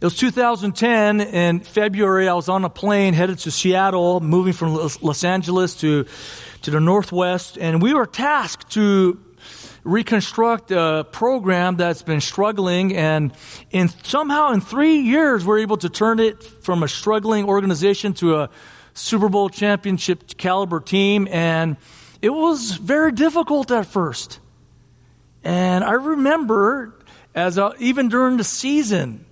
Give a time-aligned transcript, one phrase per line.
[0.00, 2.26] It was 2010 in February.
[2.26, 4.72] I was on a plane headed to Seattle, moving from
[5.02, 6.06] Los Angeles to,
[6.62, 9.20] to the Northwest, and we were tasked to
[9.84, 13.32] reconstruct a program that's been struggling and
[13.70, 18.36] in somehow in three years we're able to turn it from a struggling organization to
[18.36, 18.50] a
[18.94, 21.76] Super Bowl championship caliber team and
[22.22, 24.40] it was very difficult at first.
[25.44, 26.94] And I remember
[27.34, 29.26] as a, even during the season,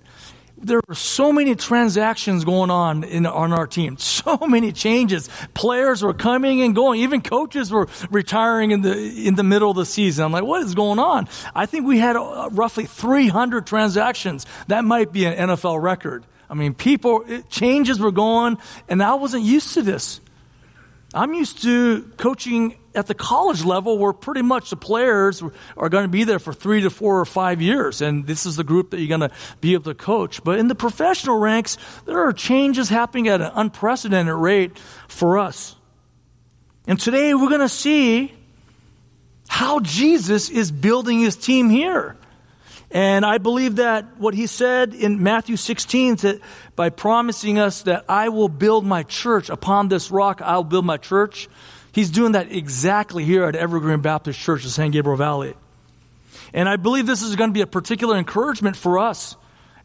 [0.61, 5.29] there were so many transactions going on in, on our team, so many changes.
[5.53, 7.01] Players were coming and going.
[7.01, 10.25] Even coaches were retiring in the in the middle of the season.
[10.25, 11.27] I'm like, what is going on?
[11.55, 14.45] I think we had uh, roughly 300 transactions.
[14.67, 16.25] That might be an NFL record.
[16.49, 18.57] I mean, people it, changes were going,
[18.87, 20.21] and I wasn't used to this.
[21.13, 25.41] I'm used to coaching at the college level where pretty much the players
[25.75, 28.55] are going to be there for three to four or five years, and this is
[28.55, 30.43] the group that you're going to be able to coach.
[30.43, 35.75] But in the professional ranks, there are changes happening at an unprecedented rate for us.
[36.85, 38.33] And today we're going to see
[39.47, 42.17] how Jesus is building his team here.
[42.91, 46.39] And I believe that what he said in Matthew 16 that
[46.75, 50.97] by promising us that I will build my church upon this rock, I'll build my
[50.97, 51.47] church.
[51.91, 55.53] He's doing that exactly here at Evergreen Baptist Church in San Gabriel Valley.
[56.53, 59.35] And I believe this is going to be a particular encouragement for us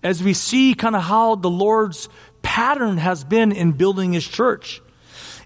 [0.02, 2.08] as we see kind of how the Lord's
[2.42, 4.80] pattern has been in building his church.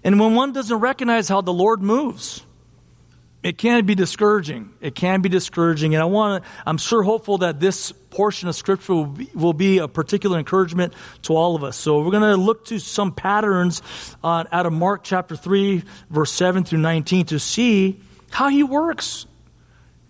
[0.03, 2.45] And when one doesn't recognize how the Lord moves,
[3.41, 4.71] it can be discouraging.
[4.81, 5.95] It can be discouraging.
[5.95, 9.53] And I want to, I'm sure hopeful that this portion of scripture will be, will
[9.53, 11.77] be a particular encouragement to all of us.
[11.77, 13.81] So we're going to look to some patterns
[14.23, 19.25] uh, out of Mark chapter 3, verse 7 through 19 to see how he works.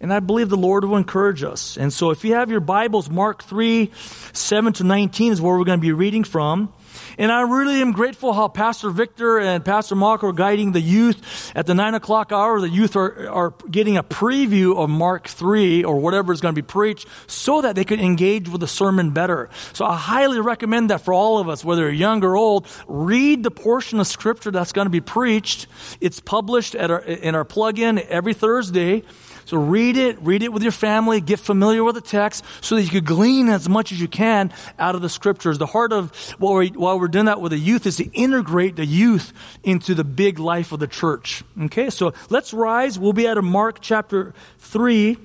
[0.01, 1.77] And I believe the Lord will encourage us.
[1.77, 3.91] And so if you have your Bibles, Mark 3,
[4.33, 6.73] 7 to 19 is where we're going to be reading from.
[7.19, 11.51] And I really am grateful how Pastor Victor and Pastor Mark are guiding the youth
[11.53, 12.61] at the nine o'clock hour.
[12.61, 16.61] The youth are, are getting a preview of Mark 3 or whatever is going to
[16.61, 19.49] be preached so that they could engage with the sermon better.
[19.73, 23.43] So I highly recommend that for all of us, whether you're young or old, read
[23.43, 25.67] the portion of scripture that's going to be preached.
[25.99, 29.03] It's published at our, in our plug-in every Thursday.
[29.49, 32.83] So read it, read it with your family, get familiar with the text so that
[32.83, 35.57] you can glean as much as you can out of the scriptures.
[35.57, 38.75] The heart of while we're, while we're doing that with the youth is to integrate
[38.75, 39.33] the youth
[39.63, 41.43] into the big life of the church.
[41.63, 42.99] Okay, so let's rise.
[42.99, 45.17] We'll be at a Mark chapter 3.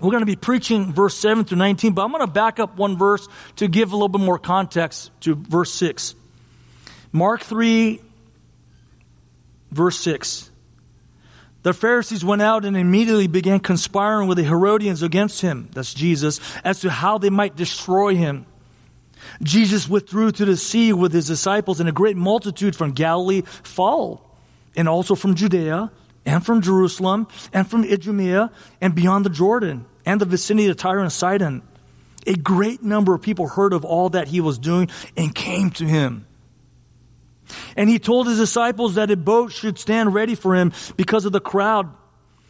[0.00, 2.76] We're going to be preaching verse 7 through 19, but I'm going to back up
[2.76, 3.26] one verse
[3.56, 6.14] to give a little bit more context to verse 6.
[7.10, 8.02] Mark 3,
[9.70, 10.49] verse 6.
[11.62, 16.40] The Pharisees went out and immediately began conspiring with the Herodians against him, that's Jesus,
[16.64, 18.46] as to how they might destroy him.
[19.42, 24.20] Jesus withdrew to the sea with his disciples, and a great multitude from Galilee followed,
[24.74, 25.90] and also from Judea,
[26.24, 28.50] and from Jerusalem, and from Idumea,
[28.80, 31.62] and beyond the Jordan, and the vicinity of Tyre and Sidon.
[32.26, 35.84] A great number of people heard of all that he was doing and came to
[35.84, 36.26] him.
[37.76, 41.32] And he told his disciples that a boat should stand ready for him because of
[41.32, 41.92] the crowd,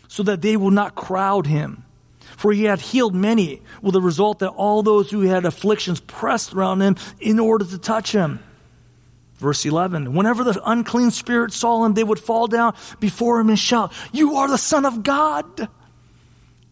[0.09, 1.85] so that they will not crowd him.
[2.37, 6.55] For he had healed many, with the result that all those who had afflictions pressed
[6.55, 8.41] around him in order to touch him.
[9.37, 13.59] Verse 11 Whenever the unclean spirit saw him, they would fall down before him and
[13.59, 15.69] shout, You are the Son of God!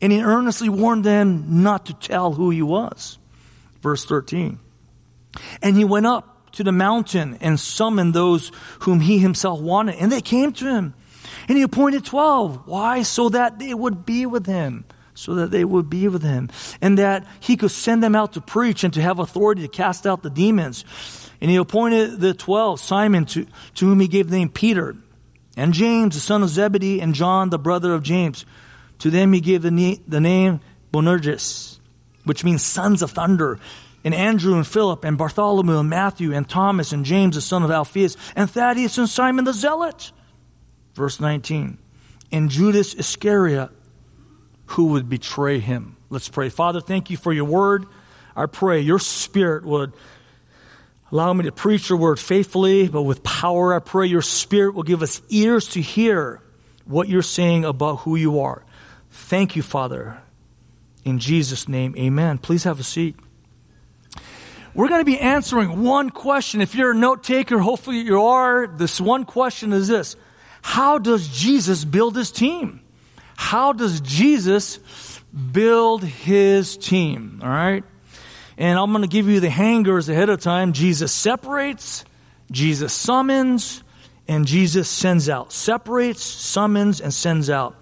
[0.00, 3.18] And he earnestly warned them not to tell who he was.
[3.82, 4.58] Verse 13
[5.60, 9.94] And he went up to the mountain and summoned those whom he himself wanted.
[9.94, 10.92] And they came to him.
[11.48, 12.66] And he appointed 12.
[12.66, 13.02] Why?
[13.02, 14.84] So that they would be with him.
[15.14, 16.50] So that they would be with him.
[16.80, 20.04] And that he could send them out to preach and to have authority to cast
[20.04, 20.84] out the demons.
[21.40, 23.46] And he appointed the 12, Simon, to,
[23.76, 24.96] to whom he gave the name Peter,
[25.56, 28.44] and James, the son of Zebedee, and John, the brother of James.
[28.98, 30.58] To them he gave the, the name
[30.92, 31.78] Boanerges,
[32.24, 33.60] which means sons of thunder
[34.08, 37.70] and Andrew and Philip and Bartholomew and Matthew and Thomas and James the son of
[37.70, 40.12] Alphaeus and Thaddeus and Simon the Zealot.
[40.94, 41.76] Verse 19.
[42.32, 43.68] And Judas Iscariot,
[44.64, 45.96] who would betray him.
[46.08, 46.48] Let's pray.
[46.48, 47.84] Father, thank you for your word.
[48.34, 49.92] I pray your spirit would
[51.12, 53.74] allow me to preach your word faithfully, but with power.
[53.74, 56.40] I pray your spirit will give us ears to hear
[56.86, 58.64] what you're saying about who you are.
[59.10, 60.22] Thank you, Father.
[61.04, 62.38] In Jesus' name, amen.
[62.38, 63.14] Please have a seat.
[64.78, 66.60] We're going to be answering one question.
[66.60, 68.68] If you're a note taker, hopefully you are.
[68.68, 70.14] This one question is this
[70.62, 72.80] How does Jesus build his team?
[73.34, 74.78] How does Jesus
[75.50, 77.40] build his team?
[77.42, 77.82] All right?
[78.56, 80.72] And I'm going to give you the hangers ahead of time.
[80.72, 82.04] Jesus separates,
[82.52, 83.82] Jesus summons,
[84.28, 85.52] and Jesus sends out.
[85.52, 87.74] Separates, summons, and sends out.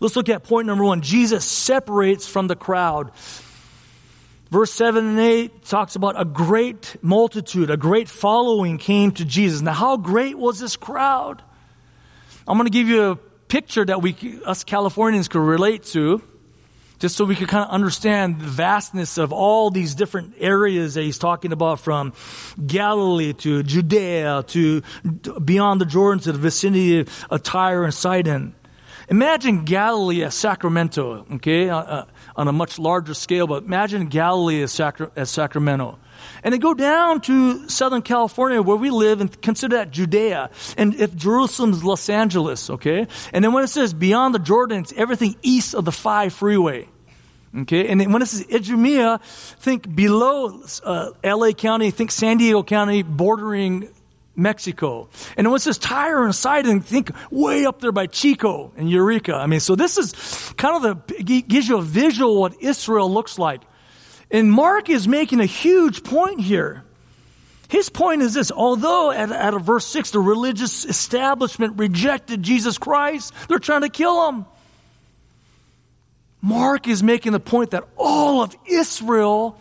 [0.00, 1.02] Let's look at point number one.
[1.02, 3.12] Jesus separates from the crowd.
[4.50, 9.60] Verse 7 and 8 talks about a great multitude, a great following came to Jesus.
[9.60, 11.40] Now, how great was this crowd?
[12.48, 16.20] I'm going to give you a picture that we, us Californians, could relate to,
[16.98, 21.02] just so we could kind of understand the vastness of all these different areas that
[21.02, 22.12] he's talking about from
[22.66, 24.82] Galilee to Judea to
[25.44, 28.56] beyond the Jordan to the vicinity of Tyre and Sidon.
[29.08, 31.68] Imagine Galilee as Sacramento, okay?
[31.68, 32.04] Uh, uh,
[32.36, 35.98] on a much larger scale, but imagine Galilee as, Sacra- as Sacramento.
[36.42, 40.50] And then go down to Southern California where we live and consider that Judea.
[40.76, 43.06] And if Jerusalem's Los Angeles, okay?
[43.32, 46.88] And then when it says beyond the Jordan, it's everything east of the 5 freeway.
[47.52, 52.62] Okay, and then when it says Idumea, think below uh, LA County, think San Diego
[52.62, 53.88] County, bordering
[54.40, 55.08] Mexico.
[55.36, 59.34] And it was Tyre inside and Sidon, think way up there by Chico and Eureka.
[59.34, 63.38] I mean, so this is kind of the, gives you a visual what Israel looks
[63.38, 63.60] like.
[64.30, 66.84] And Mark is making a huge point here.
[67.68, 73.32] His point is this although at, at verse 6, the religious establishment rejected Jesus Christ,
[73.48, 74.46] they're trying to kill him.
[76.42, 79.60] Mark is making the point that all of Israel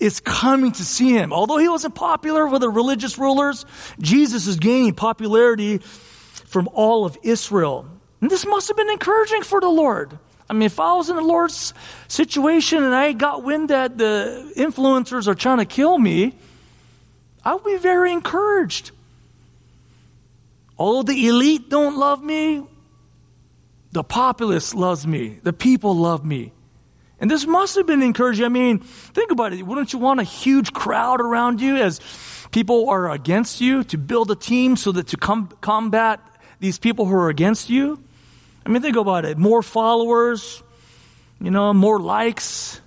[0.00, 1.32] is coming to see him.
[1.32, 3.66] Although he wasn't popular with the religious rulers,
[4.00, 7.86] Jesus is gaining popularity from all of Israel.
[8.20, 10.18] And this must have been encouraging for the Lord.
[10.48, 11.74] I mean, if I was in the Lord's
[12.08, 16.34] situation and I got wind that the influencers are trying to kill me,
[17.44, 18.90] I would be very encouraged.
[20.76, 22.66] Although the elite don't love me,
[23.92, 25.38] the populace loves me.
[25.42, 26.52] The people love me.
[27.20, 28.46] And this must have been encouraging.
[28.46, 29.62] I mean, think about it.
[29.62, 32.00] Wouldn't you want a huge crowd around you as
[32.50, 36.20] people are against you to build a team so that to com- combat
[36.60, 38.02] these people who are against you?
[38.64, 39.36] I mean, think about it.
[39.36, 40.62] More followers,
[41.40, 42.80] you know, more likes,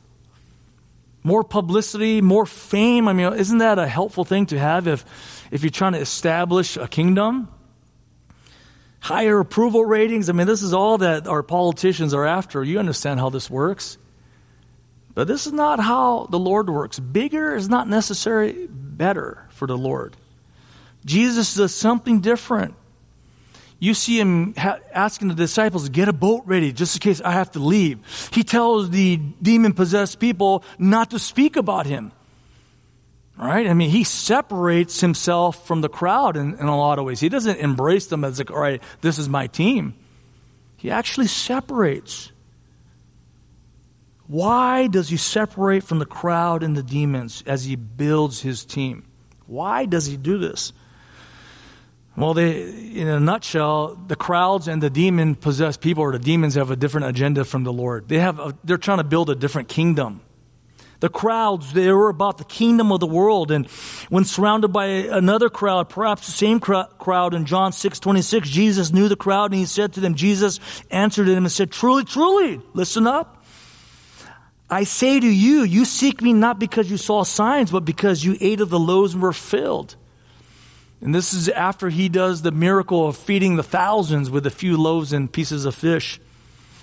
[1.23, 3.07] more publicity, more fame.
[3.07, 5.05] I mean, isn't that a helpful thing to have if,
[5.51, 7.49] if you're trying to establish a kingdom?
[8.99, 10.29] Higher approval ratings.
[10.29, 12.63] I mean, this is all that our politicians are after.
[12.63, 13.97] You understand how this works.
[15.15, 16.99] But this is not how the Lord works.
[16.99, 20.15] Bigger is not necessarily better for the Lord.
[21.05, 22.75] Jesus does something different.
[23.79, 27.31] You see him ha- asking the disciples get a boat ready just in case I
[27.31, 27.99] have to leave.
[28.31, 32.11] He tells the demon possessed people not to speak about him.
[33.37, 33.67] Right?
[33.67, 37.19] I mean, he separates himself from the crowd in, in a lot of ways.
[37.19, 39.95] He doesn't embrace them as like, all right, this is my team.
[40.77, 42.31] He actually separates.
[44.27, 49.05] Why does he separate from the crowd and the demons as he builds his team?
[49.47, 50.73] Why does he do this?
[52.15, 56.55] Well, they, in a nutshell, the crowds and the demon possessed people or the demons
[56.55, 58.07] have a different agenda from the Lord.
[58.07, 60.21] They have a, they're trying to build a different kingdom.
[60.99, 63.51] The crowds, they were about the kingdom of the world.
[63.51, 63.67] And
[64.09, 69.09] when surrounded by another crowd, perhaps the same crowd in John 6 26, Jesus knew
[69.09, 70.61] the crowd and he said to them, Jesus
[70.91, 73.42] answered him and said, Truly, truly, listen up.
[74.69, 78.37] I say to you, you seek me not because you saw signs, but because you
[78.39, 79.95] ate of the loaves and were filled.
[81.01, 84.77] And this is after he does the miracle of feeding the thousands with a few
[84.77, 86.19] loaves and pieces of fish.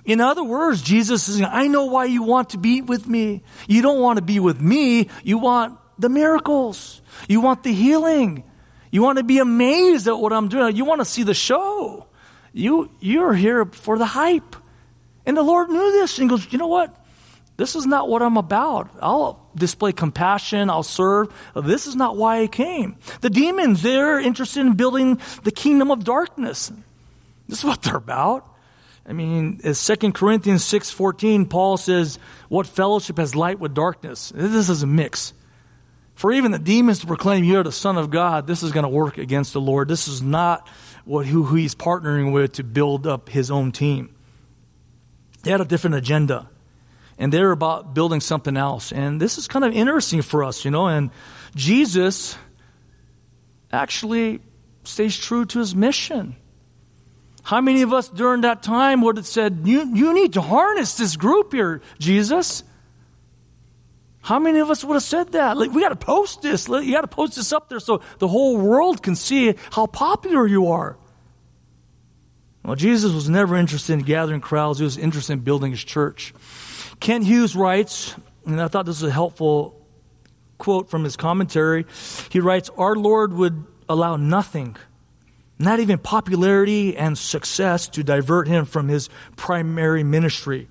[0.04, 3.42] In other words, Jesus is saying, I know why you want to be with me.
[3.66, 5.08] You don't want to be with me.
[5.24, 7.00] You want the miracles.
[7.28, 8.44] You want the healing.
[8.90, 10.76] You want to be amazed at what I'm doing.
[10.76, 12.06] You want to see the show.
[12.52, 14.56] You, you're here for the hype.
[15.24, 16.94] And the Lord knew this and goes, you know what?
[17.60, 18.88] This is not what I'm about.
[19.02, 20.70] I'll display compassion.
[20.70, 21.28] I'll serve.
[21.54, 22.96] This is not why I came.
[23.20, 26.72] The demons, they're interested in building the kingdom of darkness.
[27.48, 28.50] This is what they're about.
[29.06, 34.32] I mean, as 2 Corinthians 6.14, Paul says, what fellowship has light with darkness?
[34.34, 35.34] This is a mix.
[36.14, 38.84] For even the demons to proclaim you are the Son of God, this is going
[38.84, 39.86] to work against the Lord.
[39.86, 40.66] This is not
[41.04, 44.16] what, who, who he's partnering with to build up his own team.
[45.42, 46.48] They had a different agenda
[47.20, 48.92] and they're about building something else.
[48.92, 50.86] And this is kind of interesting for us, you know.
[50.86, 51.10] And
[51.54, 52.36] Jesus
[53.70, 54.40] actually
[54.84, 56.34] stays true to his mission.
[57.42, 60.96] How many of us during that time would have said, You, you need to harness
[60.96, 62.64] this group here, Jesus?
[64.22, 65.58] How many of us would have said that?
[65.58, 66.68] Like, we got to post this.
[66.68, 70.46] You got to post this up there so the whole world can see how popular
[70.46, 70.96] you are.
[72.64, 76.32] Well, Jesus was never interested in gathering crowds, he was interested in building his church.
[77.00, 78.14] Kent Hughes writes,
[78.46, 79.74] and I thought this was a helpful
[80.58, 81.86] quote from his commentary.
[82.30, 84.76] He writes, Our Lord would allow nothing,
[85.58, 90.68] not even popularity and success, to divert him from his primary ministry.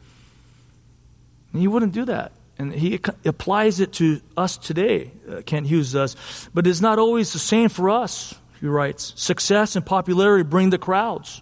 [1.51, 2.31] And he wouldn't do that.
[2.59, 6.15] And he applies it to us today, uh, Kent Hughes does.
[6.53, 9.13] But it's not always the same for us, he writes.
[9.15, 11.41] Success and popularity bring the crowds.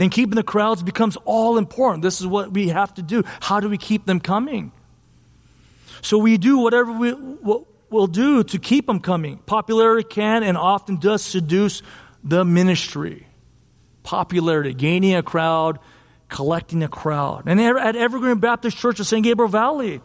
[0.00, 2.00] Then keeping the crowds becomes all important.
[2.00, 3.22] This is what we have to do.
[3.38, 4.72] How do we keep them coming?
[6.00, 9.36] So we do whatever we will do to keep them coming.
[9.44, 11.82] Popularity can and often does seduce
[12.24, 13.26] the ministry.
[14.02, 15.78] Popularity, gaining a crowd,
[16.30, 17.42] collecting a crowd.
[17.44, 20.00] And at Evergreen Baptist Church of San Gabriel Valley,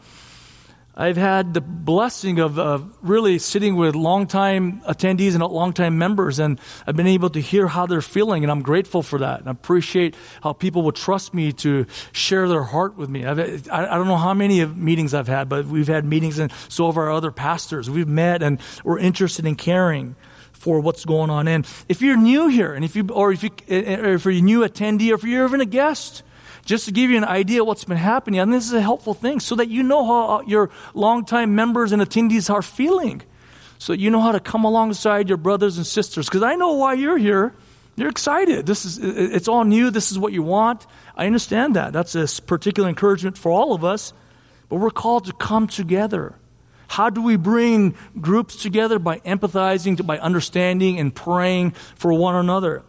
[0.97, 2.57] I've had the blessing of,
[3.01, 7.85] really sitting with longtime attendees and longtime members, and I've been able to hear how
[7.85, 9.41] they're feeling, and I'm grateful for that.
[9.41, 13.25] And I appreciate how people will trust me to share their heart with me.
[13.25, 16.49] I've, I, I don't know how many meetings I've had, but we've had meetings, and
[16.69, 17.89] so have our other pastors.
[17.89, 20.15] We've met, and we're interested in caring
[20.53, 21.49] for what's going on.
[21.49, 24.41] And if you're new here, and if you, or if you, or if you're a
[24.41, 26.23] new attendee, or if you're even a guest,
[26.65, 29.13] just to give you an idea of what's been happening, and this is a helpful
[29.13, 33.22] thing, so that you know how uh, your longtime members and attendees are feeling.
[33.77, 36.27] So you know how to come alongside your brothers and sisters.
[36.27, 37.53] Because I know why you're here.
[37.95, 38.65] You're excited.
[38.65, 39.89] This is it's all new.
[39.89, 40.86] This is what you want.
[41.15, 41.93] I understand that.
[41.93, 44.12] That's a particular encouragement for all of us.
[44.67, 46.36] But we're called to come together.
[46.88, 49.00] How do we bring groups together?
[49.00, 52.84] By empathizing, by understanding, and praying for one another.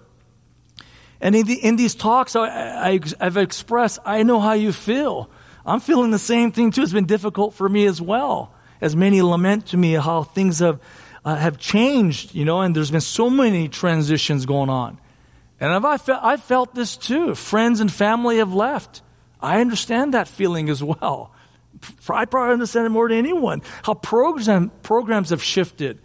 [1.21, 5.31] And in, the, in these talks, I, I've expressed, I know how you feel.
[5.65, 6.83] I'm feeling the same thing too.
[6.83, 8.53] It's been difficult for me as well.
[8.81, 10.81] As many lament to me how things have,
[11.25, 14.99] uh, have changed, you know, and there's been so many transitions going on.
[15.59, 17.35] And I've, I, felt this too.
[17.35, 19.01] Friends and family have left.
[19.41, 21.33] I understand that feeling as well.
[22.09, 23.63] I probably understand it more than anyone.
[23.83, 25.99] How program, programs have shifted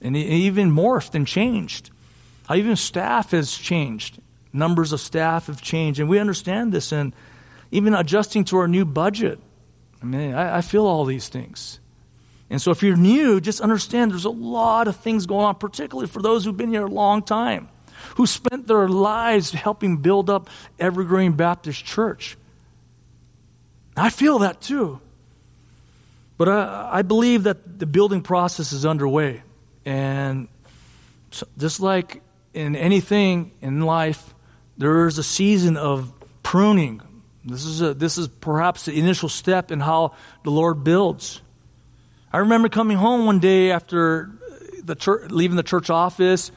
[0.00, 1.90] and even morphed and changed.
[2.48, 4.18] How even staff has changed
[4.54, 6.92] numbers of staff have changed, and we understand this.
[6.92, 7.12] And
[7.70, 9.38] even adjusting to our new budget,
[10.00, 11.80] I mean, I, I feel all these things.
[12.50, 16.06] And so, if you're new, just understand there's a lot of things going on, particularly
[16.06, 17.68] for those who've been here a long time,
[18.16, 22.36] who spent their lives helping build up Evergreen Baptist Church.
[23.96, 25.00] I feel that too.
[26.36, 29.42] But I, I believe that the building process is underway.
[29.84, 30.48] And
[31.30, 34.33] so just like in anything in life,
[34.76, 36.12] there is a season of
[36.42, 37.00] pruning.
[37.44, 41.40] This is, a, this is perhaps the initial step in how the Lord builds.
[42.32, 44.30] I remember coming home one day after
[44.82, 46.50] the church, leaving the church office.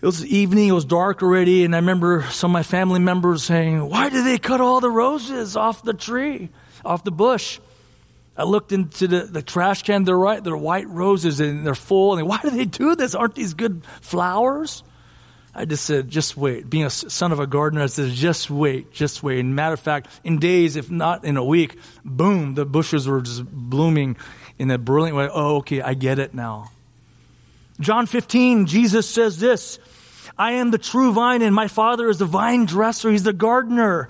[0.00, 3.42] It was evening, it was dark already, and I remember some of my family members
[3.42, 6.50] saying, Why did they cut all the roses off the tree,
[6.84, 7.58] off the bush?
[8.36, 12.18] I looked into the, the trash can, they're right, they're white roses and they're full.
[12.18, 13.14] And why do they do this?
[13.14, 14.82] Aren't these good flowers?
[15.54, 16.68] I just said, just wait.
[16.68, 19.38] Being a son of a gardener, I said, just wait, just wait.
[19.38, 23.20] And matter of fact, in days, if not in a week, boom, the bushes were
[23.20, 24.16] just blooming
[24.58, 25.28] in a brilliant way.
[25.32, 26.70] Oh, okay, I get it now.
[27.80, 29.78] John 15, Jesus says this
[30.36, 33.10] I am the true vine, and my Father is the vine dresser.
[33.10, 34.08] He's the gardener.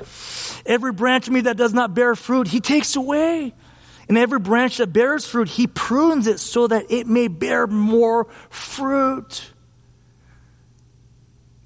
[0.64, 3.52] Every branch of me that does not bear fruit, He takes away.
[4.06, 8.26] And every branch that bears fruit, He prunes it so that it may bear more
[8.50, 9.50] fruit.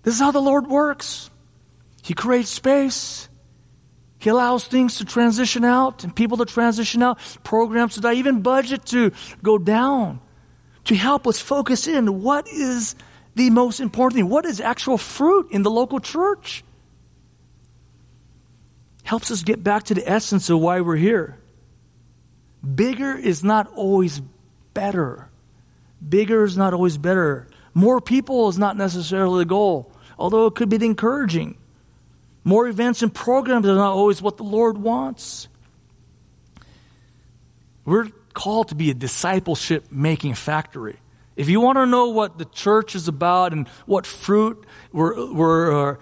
[0.09, 1.29] This is how the Lord works.
[2.03, 3.29] He creates space.
[4.19, 8.41] He allows things to transition out and people to transition out, programs to die, even
[8.41, 9.13] budget to
[9.43, 10.21] go down
[10.85, 12.95] to help us focus in what is
[13.35, 16.65] the most important thing, what is actual fruit in the local church.
[19.03, 21.39] Helps us get back to the essence of why we're here.
[22.65, 24.23] Bigger is not always
[24.73, 25.29] better.
[26.09, 27.47] Bigger is not always better.
[27.75, 31.57] More people is not necessarily the goal although it could be encouraging.
[32.45, 35.49] More events and programs are not always what the Lord wants.
[37.85, 40.97] We're called to be a discipleship making factory.
[41.37, 45.93] If you want to know what the church is about and what fruit we're, we're,
[45.93, 45.97] uh,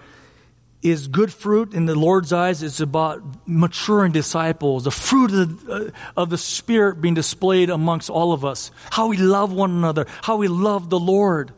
[0.81, 5.73] is good fruit in the Lord's eyes, it's about maturing disciples, the fruit of the,
[5.73, 10.05] uh, of the Spirit being displayed amongst all of us, how we love one another,
[10.21, 11.51] how we love the Lord.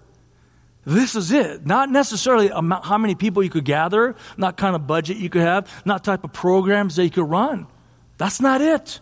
[0.86, 1.66] This is it.
[1.66, 5.70] Not necessarily how many people you could gather, not kind of budget you could have,
[5.86, 7.68] not type of programs that you could run.
[8.18, 9.00] That's not it.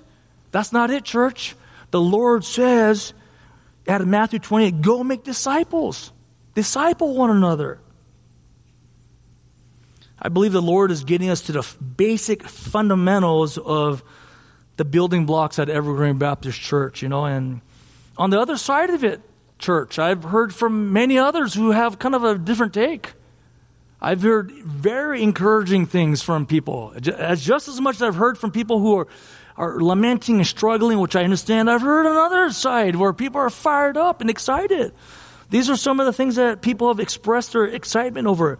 [0.51, 1.55] That's not it, church.
[1.91, 3.13] The Lord says
[3.87, 6.11] out of Matthew 28, go make disciples.
[6.55, 7.79] Disciple one another.
[10.19, 14.03] I believe the Lord is getting us to the basic fundamentals of
[14.75, 17.61] the building blocks at Evergreen Baptist Church, you know, and
[18.17, 19.21] on the other side of it,
[19.59, 23.13] church, I've heard from many others who have kind of a different take.
[24.01, 26.93] I've heard very encouraging things from people.
[27.17, 29.07] As just as much as I've heard from people who are,
[29.55, 33.97] are lamenting and struggling, which I understand, I've heard another side where people are fired
[33.97, 34.93] up and excited.
[35.49, 38.59] These are some of the things that people have expressed their excitement over.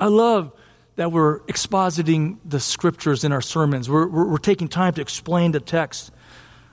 [0.00, 0.52] I love
[0.96, 3.90] that we're expositing the scriptures in our sermons.
[3.90, 6.10] We're, we're, we're taking time to explain the text.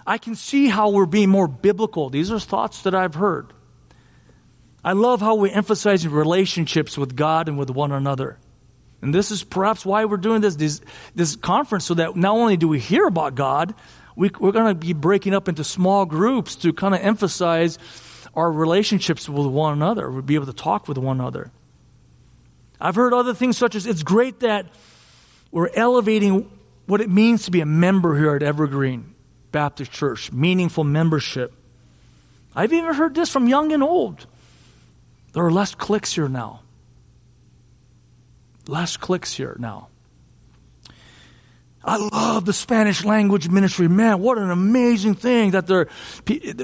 [0.08, 2.10] I can see how we're being more biblical.
[2.10, 3.54] These are thoughts that I've heard.
[4.86, 8.38] I love how we emphasize relationships with God and with one another.
[9.02, 10.80] And this is perhaps why we're doing this, this,
[11.16, 13.74] this conference, so that not only do we hear about God,
[14.16, 17.80] we, we're going to be breaking up into small groups to kind of emphasize
[18.36, 20.12] our relationships with one another.
[20.12, 21.50] We'll be able to talk with one another.
[22.80, 24.68] I've heard other things such as it's great that
[25.50, 26.52] we're elevating
[26.86, 29.16] what it means to be a member here at Evergreen
[29.52, 31.52] Baptist Church, meaningful membership.
[32.56, 34.28] I've even heard this from young and old.
[35.36, 36.62] There are less cliques here now.
[38.68, 39.90] Less cliques here now.
[41.84, 43.90] I love the Spanish language ministry.
[43.90, 45.90] Man, what an amazing thing that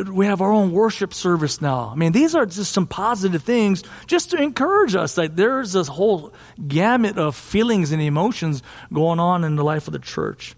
[0.09, 1.91] we have our own worship service now.
[1.91, 5.17] I mean, these are just some positive things just to encourage us.
[5.17, 6.33] Like there's this whole
[6.65, 8.63] gamut of feelings and emotions
[8.93, 10.55] going on in the life of the church.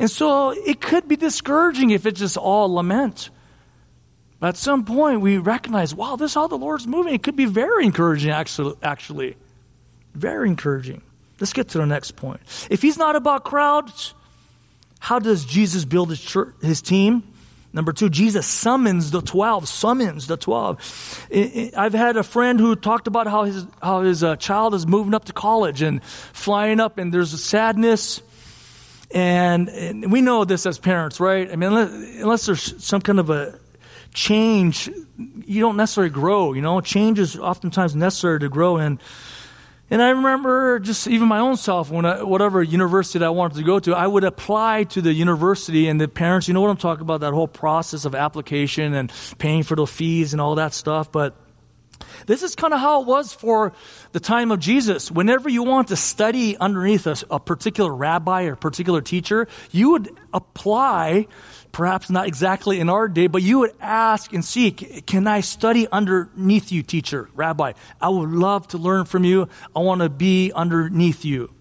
[0.00, 3.30] And so it could be discouraging if it's just all lament.
[4.40, 7.14] But at some point, we recognize, wow, this is how the Lord's moving.
[7.14, 9.36] It could be very encouraging, actually.
[10.14, 11.02] Very encouraging.
[11.38, 12.40] Let's get to the next point.
[12.70, 14.14] If he's not about crowds,
[14.98, 17.22] how does Jesus build his, church, his team?
[17.72, 21.72] Number two, Jesus summons the 12, summons the 12.
[21.76, 25.14] I've had a friend who talked about how his, how his uh, child is moving
[25.14, 28.22] up to college and flying up, and there's a sadness.
[29.12, 31.50] And, and we know this as parents, right?
[31.50, 31.90] I mean, unless,
[32.22, 33.58] unless there's some kind of a
[34.12, 34.90] change,
[35.46, 36.52] you don't necessarily grow.
[36.52, 38.76] You know, change is oftentimes necessary to grow.
[38.76, 39.00] And
[39.92, 43.56] and I remember just even my own self, when I, whatever university that I wanted
[43.56, 46.70] to go to, I would apply to the university, and the parents, you know what
[46.70, 50.54] I'm talking about, that whole process of application and paying for the fees and all
[50.54, 51.10] that stuff.
[51.10, 51.34] But
[52.26, 53.72] this is kind of how it was for
[54.12, 55.10] the time of Jesus.
[55.10, 60.16] Whenever you want to study underneath a, a particular rabbi or particular teacher, you would
[60.32, 61.26] apply
[61.72, 65.86] perhaps not exactly in our day, but you would ask and seek, can I study
[65.90, 67.72] underneath you, teacher, rabbi?
[68.00, 69.48] I would love to learn from you.
[69.74, 71.52] I want to be underneath you.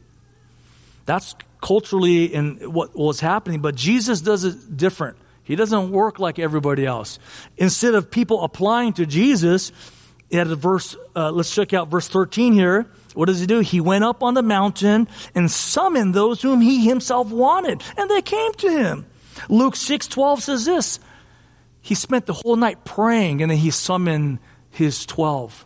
[1.05, 5.17] That's culturally in what was happening, but Jesus does it different.
[5.43, 7.17] He doesn't work like everybody else.
[7.57, 9.71] Instead of people applying to Jesus,
[10.31, 12.85] at verse, uh, let's check out verse 13 here.
[13.15, 13.59] What does he do?
[13.59, 18.21] He went up on the mountain and summoned those whom he himself wanted, and they
[18.21, 19.05] came to him.
[19.47, 20.99] Luke 6:12 says this.
[21.81, 25.65] He spent the whole night praying and then he summoned his 12.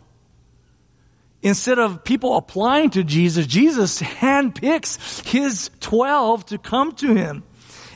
[1.42, 7.42] Instead of people applying to Jesus, Jesus handpicks his 12 to come to him.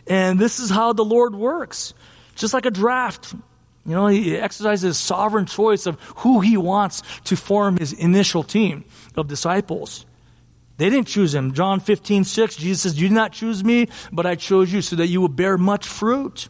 [0.07, 1.95] And this is how the Lord works.
[2.35, 3.33] Just like a draft.
[3.87, 8.85] You know, he exercises sovereign choice of who he wants to form his initial team
[9.17, 10.05] of disciples.
[10.79, 11.53] They didn't choose him.
[11.53, 14.97] John 15, 6, Jesus says, You did not choose me, but I chose you so
[14.97, 16.49] that you would bear much fruit.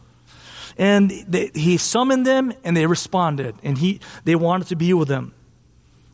[0.77, 3.55] And they, he summoned them and they responded.
[3.63, 5.33] And he, they wanted to be with him.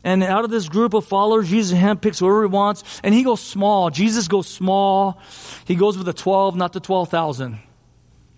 [0.02, 2.82] And out of this group of followers, Jesus handpicks whoever he wants.
[3.04, 3.90] And he goes small.
[3.90, 5.20] Jesus goes small.
[5.66, 7.58] He goes with the 12, not the 12,000.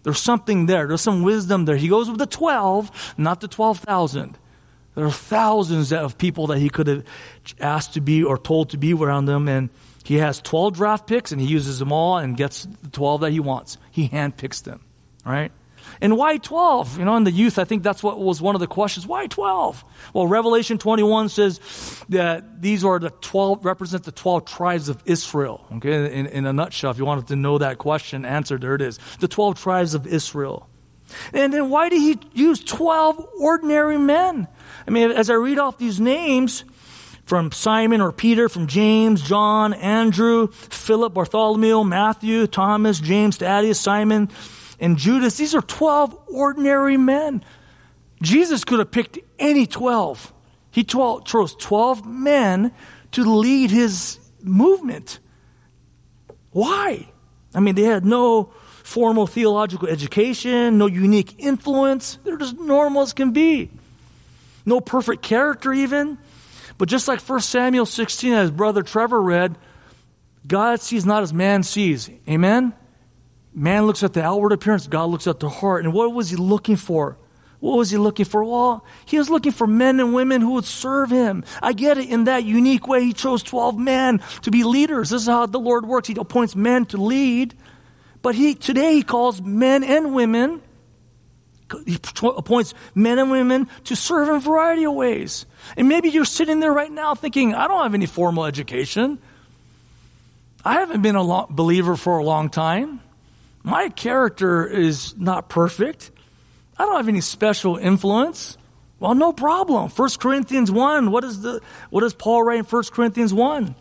[0.02, 0.88] There's something there.
[0.88, 1.76] There's some wisdom there.
[1.76, 4.36] He goes with the 12, not the 12,000.
[4.98, 7.04] There are thousands of people that he could have
[7.60, 9.70] asked to be or told to be around them, and
[10.02, 13.30] he has 12 draft picks, and he uses them all and gets the 12 that
[13.30, 13.78] he wants.
[13.92, 14.80] He handpicks them,
[15.24, 15.52] right?
[16.00, 16.98] And why 12?
[16.98, 19.06] You know, in the youth, I think that's what was one of the questions.
[19.06, 19.84] Why 12?
[20.14, 21.60] Well, Revelation 21 says
[22.08, 25.64] that these are the 12, represent the 12 tribes of Israel.
[25.76, 28.82] Okay, in, in a nutshell, if you wanted to know that question, answer, there it
[28.82, 28.98] is.
[29.20, 30.67] The 12 tribes of Israel.
[31.32, 34.48] And then why did he use 12 ordinary men?
[34.86, 36.64] I mean, as I read off these names
[37.26, 44.30] from Simon or Peter, from James, John, Andrew, Philip, Bartholomew, Matthew, Thomas, James, Thaddeus, Simon,
[44.80, 47.44] and Judas, these are 12 ordinary men.
[48.22, 50.32] Jesus could have picked any 12.
[50.70, 52.72] He chose 12 men
[53.12, 55.18] to lead his movement.
[56.50, 57.08] Why?
[57.54, 58.52] I mean, they had no
[58.88, 62.18] formal theological education, no unique influence.
[62.24, 63.70] They're just normal as can be
[64.64, 66.16] no perfect character even.
[66.78, 69.58] But just like 1 Samuel 16, as Brother Trevor read,
[70.46, 72.08] God sees not as man sees.
[72.26, 72.72] Amen?
[73.54, 75.84] Man looks at the outward appearance, God looks at the heart.
[75.84, 77.18] And what was he looking for?
[77.60, 78.42] What was he looking for?
[78.44, 81.44] Well, he was looking for men and women who would serve him.
[81.60, 83.02] I get it in that unique way.
[83.02, 85.10] He chose 12 men to be leaders.
[85.10, 86.08] This is how the Lord works.
[86.08, 87.54] He appoints men to lead.
[88.22, 90.60] But he, today he calls men and women,
[91.86, 95.46] he appoints men and women to serve in a variety of ways.
[95.76, 99.18] And maybe you're sitting there right now thinking, I don't have any formal education.
[100.64, 103.00] I haven't been a long, believer for a long time.
[103.62, 106.10] My character is not perfect.
[106.78, 108.56] I don't have any special influence.
[109.00, 109.90] Well, no problem.
[109.90, 113.74] 1 Corinthians 1, what, is the, what does Paul write in 1 Corinthians 1?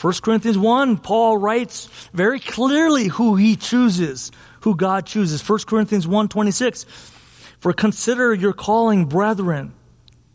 [0.00, 5.46] 1 Corinthians 1, Paul writes very clearly who he chooses, who God chooses.
[5.46, 6.84] 1 Corinthians 1 26.
[7.58, 9.74] For consider your calling, brethren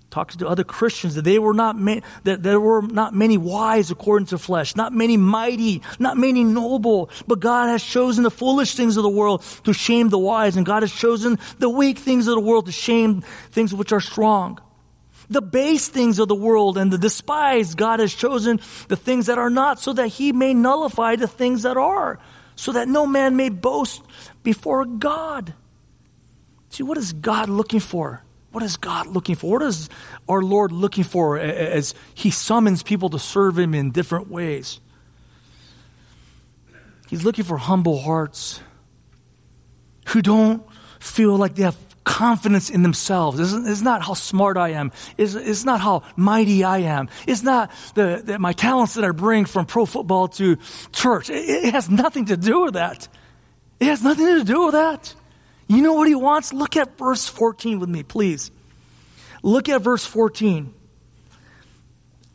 [0.10, 3.92] talking to other Christians that they were not ma- that there were not many wise
[3.92, 8.76] according to flesh, not many mighty, not many noble, but God has chosen the foolish
[8.76, 12.28] things of the world to shame the wise, and God has chosen the weak things
[12.28, 14.60] of the world to shame things which are strong.
[15.30, 19.38] The base things of the world and the despised, God has chosen the things that
[19.38, 22.20] are not, so that he may nullify the things that are,
[22.56, 24.02] so that no man may boast
[24.44, 25.54] before God.
[26.70, 28.24] See, what is God looking for?
[28.52, 29.52] What is God looking for?
[29.52, 29.90] What is
[30.30, 34.80] our Lord looking for as He summons people to serve Him in different ways?
[37.10, 38.62] He's looking for humble hearts
[40.08, 40.64] who don't
[41.00, 41.78] feel like they have
[42.08, 43.40] confidence in themselves.
[43.40, 44.94] It's, it's not how smart I am.
[45.18, 47.10] It's, it's, not how mighty I am.
[47.28, 50.58] It's not the, the, my talents that I bring from pro football to
[50.94, 51.30] church.
[51.30, 53.10] It, it has nothing to do with that.
[53.80, 55.14] It has nothing to do with that.
[55.68, 56.54] You know what he wants?
[56.54, 58.52] Look at verse 14 with me, please.
[59.44, 60.74] Look at verse 14.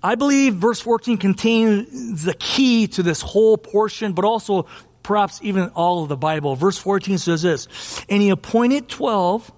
[0.03, 4.67] I believe verse 14 contains the key to this whole portion, but also
[5.03, 6.57] perhaps even all of the Bible.
[6.57, 9.51] Verse 14 says this, and he appointed 12,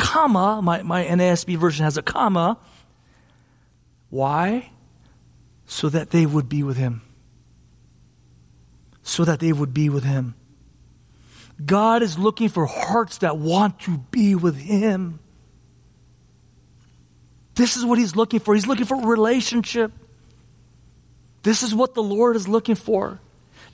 [0.00, 2.58] comma, my, my NASB version has a comma.
[4.08, 4.70] Why?
[5.66, 7.02] So that they would be with him.
[9.02, 10.34] So that they would be with him.
[11.64, 15.20] God is looking for hearts that want to be with Him.
[17.54, 18.54] This is what He's looking for.
[18.54, 19.92] He's looking for relationship.
[21.42, 23.20] This is what the Lord is looking for.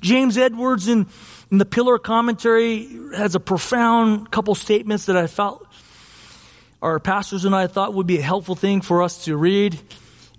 [0.00, 1.06] James Edwards in,
[1.50, 2.86] in the Pillar Commentary
[3.16, 5.65] has a profound couple statements that I felt
[6.82, 9.78] our pastors and I thought would be a helpful thing for us to read.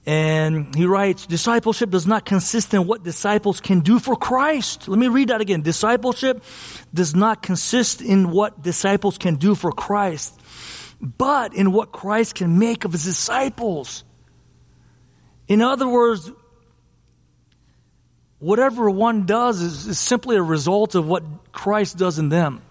[0.06, 4.88] And he writes, discipleship does not consist in what disciples can do for Christ.
[4.88, 5.64] Let me read that again.
[5.64, 6.42] Discipleship
[6.94, 10.40] does not consist in what disciples can do for Christ,
[11.02, 14.06] but in what Christ can make of his disciples.
[15.50, 16.32] In other words,
[18.40, 22.62] whatever one does is, is simply a result of what Christ does in them.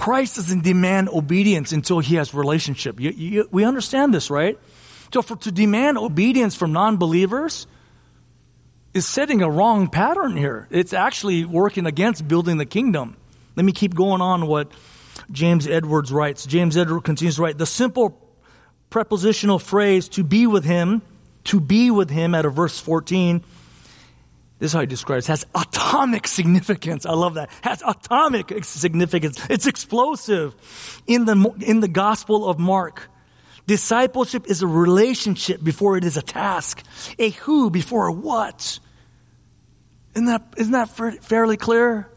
[0.00, 2.98] Christ doesn't demand obedience until he has relationship.
[2.98, 4.58] You, you, we understand this, right?
[5.12, 7.66] So for to demand obedience from non-believers
[8.94, 10.66] is setting a wrong pattern here.
[10.70, 13.14] It's actually working against building the kingdom.
[13.56, 14.72] Let me keep going on what
[15.30, 16.46] James Edwards writes.
[16.46, 18.18] James Edwards continues to write, the simple
[18.88, 21.02] prepositional phrase to be with him,
[21.44, 23.44] to be with him at a verse 14,
[24.60, 27.06] this is how he describes it, has atomic significance.
[27.06, 27.48] I love that.
[27.62, 29.42] Has atomic significance.
[29.48, 30.54] It's explosive
[31.06, 33.08] in the, in the gospel of Mark.
[33.66, 36.82] Discipleship is a relationship before it is a task,
[37.18, 38.78] a who before a what.
[40.14, 40.90] Isn't that, isn't that
[41.24, 42.10] fairly clear?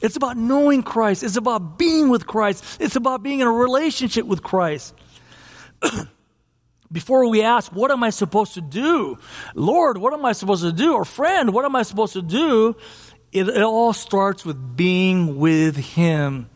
[0.00, 1.22] It's about knowing Christ.
[1.22, 2.78] It's about being with Christ.
[2.80, 4.94] It's about being in a relationship with Christ.
[6.94, 9.18] Before we ask, what am I supposed to do?
[9.56, 10.94] Lord, what am I supposed to do?
[10.94, 12.76] Or friend, what am I supposed to do?
[13.32, 16.48] It, it all starts with being with Him.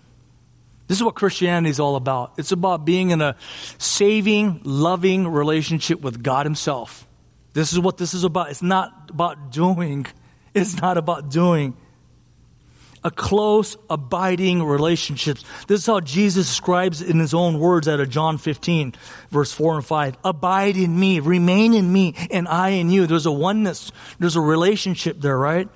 [0.86, 2.34] This is what Christianity is all about.
[2.38, 3.34] It's about being in a
[3.78, 7.04] saving, loving relationship with God Himself.
[7.52, 8.50] This is what this is about.
[8.50, 10.06] It's not about doing.
[10.54, 11.76] It's not about doing.
[13.04, 15.38] A close, abiding relationship.
[15.66, 18.94] This is how Jesus describes in his own words out of John 15,
[19.30, 20.16] verse 4 and 5.
[20.24, 23.06] Abide in me, remain in me, and I in you.
[23.06, 23.92] There's a oneness.
[24.18, 25.68] There's a relationship there, right?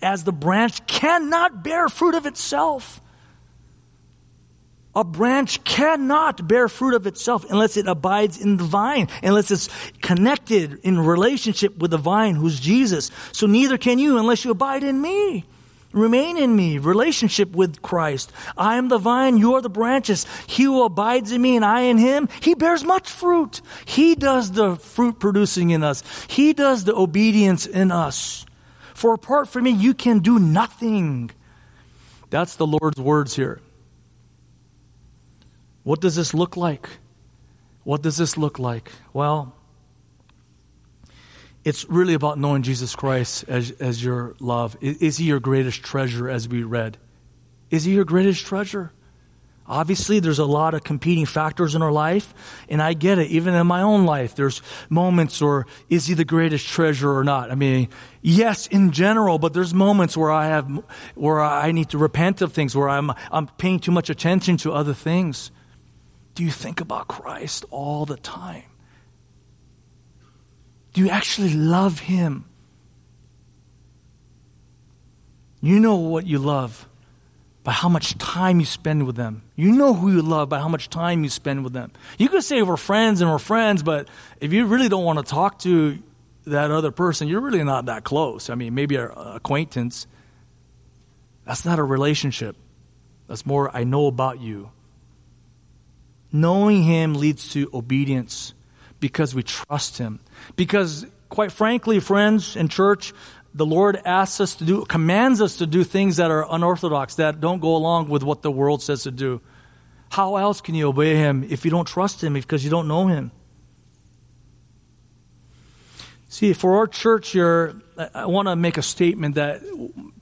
[0.00, 3.00] As the branch cannot bear fruit of itself
[4.98, 9.68] a branch cannot bear fruit of itself unless it abides in the vine, unless it's
[10.02, 13.12] connected in relationship with the vine who's Jesus.
[13.30, 15.44] So neither can you unless you abide in me.
[15.92, 18.30] Remain in me, relationship with Christ.
[18.56, 20.26] I am the vine, you are the branches.
[20.46, 23.62] He who abides in me and I in him, he bears much fruit.
[23.86, 26.02] He does the fruit producing in us.
[26.28, 28.44] He does the obedience in us.
[28.92, 31.30] For apart from me, you can do nothing.
[32.28, 33.60] That's the Lord's words here.
[35.84, 36.88] What does this look like?
[37.84, 38.92] What does this look like?
[39.14, 39.54] Well,
[41.68, 44.76] it's really about knowing Jesus Christ as, as your love.
[44.80, 46.96] Is, is he your greatest treasure, as we read?
[47.70, 48.90] Is he your greatest treasure?
[49.66, 52.32] Obviously, there's a lot of competing factors in our life,
[52.70, 53.30] and I get it.
[53.30, 57.50] Even in my own life, there's moments where is he the greatest treasure or not?
[57.50, 57.90] I mean,
[58.22, 60.82] yes, in general, but there's moments where I have,
[61.16, 64.72] where I need to repent of things, where I'm, I'm paying too much attention to
[64.72, 65.50] other things.
[66.34, 68.62] Do you think about Christ all the time?
[70.92, 72.44] Do you actually love him?
[75.60, 76.88] You know what you love
[77.64, 79.42] by how much time you spend with them.
[79.56, 81.92] You know who you love by how much time you spend with them.
[82.16, 84.08] You could say we're friends and we're friends, but
[84.40, 85.98] if you really don't want to talk to
[86.46, 88.48] that other person, you're really not that close.
[88.48, 90.06] I mean, maybe an acquaintance.
[91.44, 92.56] That's not a relationship.
[93.26, 94.70] That's more, I know about you.
[96.32, 98.54] Knowing Him leads to obedience
[99.00, 100.20] because we trust Him.
[100.56, 103.12] Because, quite frankly, friends in church,
[103.54, 107.40] the Lord asks us to do, commands us to do things that are unorthodox, that
[107.40, 109.40] don't go along with what the world says to do.
[110.10, 113.06] How else can you obey Him if you don't trust Him, because you don't know
[113.06, 113.30] Him?
[116.30, 117.80] See, for our church here,
[118.14, 119.62] I want to make a statement that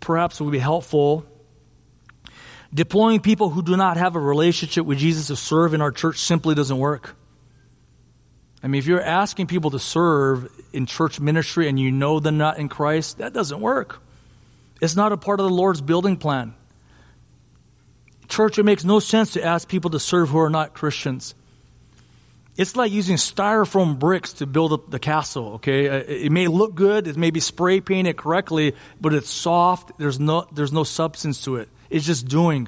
[0.00, 1.26] perhaps will be helpful.
[2.72, 6.18] Deploying people who do not have a relationship with Jesus to serve in our church
[6.18, 7.16] simply doesn't work.
[8.66, 12.33] I mean, if you're asking people to serve in church ministry and you know they're
[12.33, 14.02] not in Christ, that doesn't work.
[14.83, 16.52] It's not a part of the Lord's building plan.
[18.26, 21.37] Church, it makes no sense to ask people to serve who are not Christians.
[22.57, 25.88] It's like using styrofoam bricks to build up the castle, okay?
[25.88, 30.18] Uh, it may look good, it may be spray painted correctly, but it's soft, there's
[30.18, 31.68] no, there's no substance to it.
[31.88, 32.66] It's just doing.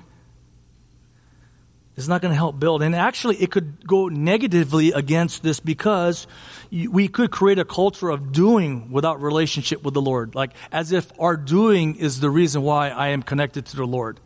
[1.98, 2.80] It's not going to help build.
[2.84, 6.28] And actually, it could go negatively against this because
[6.70, 10.36] we could create a culture of doing without relationship with the Lord.
[10.36, 14.20] Like as if our doing is the reason why I am connected to the Lord.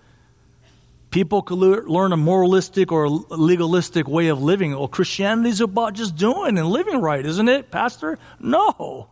[1.08, 4.72] People could learn a moralistic or legalistic way of living.
[4.72, 8.18] Well, Christianity is about just doing and living right, isn't it, Pastor?
[8.38, 9.08] No.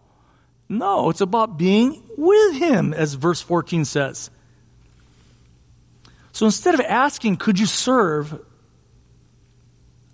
[0.68, 4.30] No, it's about being with Him, as verse 14 says.
[6.32, 8.38] So instead of asking, could you serve?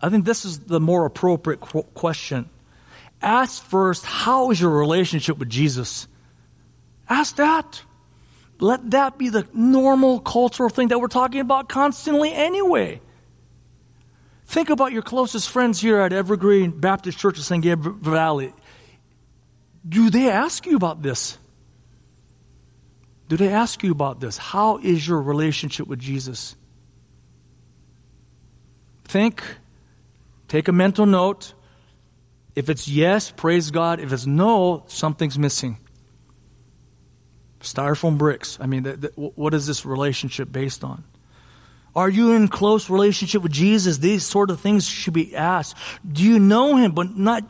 [0.06, 2.48] I think this is the more appropriate question.
[3.20, 6.06] Ask first, how is your relationship with Jesus?
[7.08, 7.82] Ask that.
[8.60, 13.00] Let that be the normal cultural thing that we're talking about constantly anyway.
[14.46, 18.54] Think about your closest friends here at Evergreen Baptist Church of San Gabriel Valley.
[19.88, 21.36] Do they ask you about this?
[23.28, 24.38] Do they ask you about this?
[24.38, 26.54] How is your relationship with Jesus?
[29.02, 29.42] Think
[30.48, 31.54] Take a mental note.
[32.54, 34.00] If it's yes, praise God.
[34.00, 35.78] If it's no, something's missing.
[37.60, 38.58] Styrofoam bricks.
[38.60, 41.04] I mean, what is this relationship based on?
[41.96, 43.98] Are you in close relationship with Jesus?
[43.98, 45.76] These sort of things should be asked.
[46.06, 47.42] Do you know him, but not,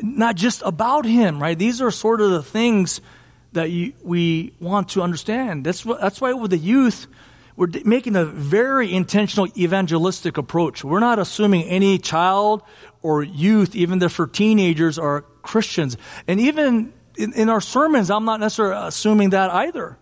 [0.00, 1.56] not just about him, right?
[1.56, 3.00] These are sort of the things
[3.52, 5.64] that you, we want to understand.
[5.64, 7.06] That's, what, that's why with the youth,
[7.56, 10.84] we're making a very intentional evangelistic approach.
[10.84, 12.62] We're not assuming any child
[13.02, 15.96] or youth, even if for teenagers, are Christians.
[16.26, 19.98] And even in, in our sermons, I'm not necessarily assuming that either.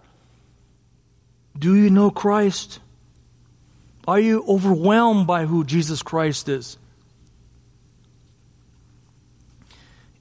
[1.59, 2.79] Do you know Christ?
[4.07, 6.79] Are you overwhelmed by who Jesus Christ is?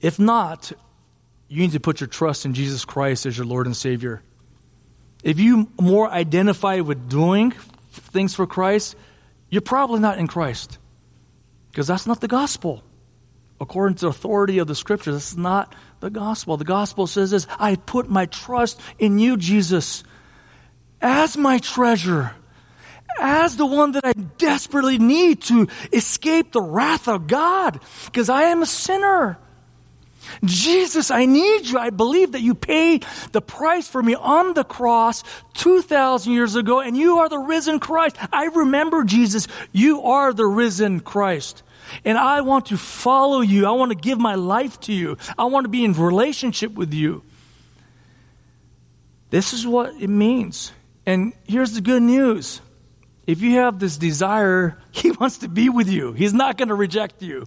[0.00, 0.72] If not,
[1.48, 4.22] you need to put your trust in Jesus Christ as your Lord and Savior.
[5.22, 7.52] If you more identify with doing
[7.90, 8.96] things for Christ,
[9.48, 10.78] you're probably not in Christ.
[11.70, 12.82] Because that's not the gospel.
[13.60, 16.56] According to the authority of the scriptures, this is not the gospel.
[16.56, 20.02] The gospel says this I put my trust in you, Jesus,
[21.02, 22.32] as my treasure,
[23.20, 28.44] as the one that I desperately need to escape the wrath of God, because I
[28.44, 29.38] am a sinner.
[30.44, 31.78] Jesus, I need you.
[31.78, 36.80] I believe that you paid the price for me on the cross 2,000 years ago,
[36.80, 38.16] and you are the risen Christ.
[38.32, 41.62] I remember, Jesus, you are the risen Christ.
[42.04, 43.66] And I want to follow you.
[43.66, 45.16] I want to give my life to you.
[45.38, 47.22] I want to be in relationship with you.
[49.30, 50.72] This is what it means.
[51.06, 52.60] And here's the good news.
[53.26, 56.12] If you have this desire, He wants to be with you.
[56.12, 57.46] He's not going to reject you.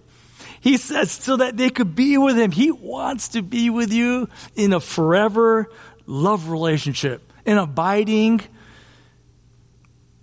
[0.64, 2.50] He says, so that they could be with him.
[2.50, 5.68] He wants to be with you in a forever
[6.06, 8.40] love relationship, an abiding,